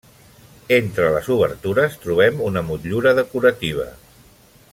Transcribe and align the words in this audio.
Entre 0.77 1.05
les 1.15 1.29
obertures 1.35 1.99
trobem 2.07 2.43
una 2.49 2.65
motllura 2.71 3.15
decorativa. 3.21 3.91